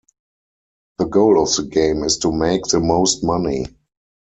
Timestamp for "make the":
2.31-2.79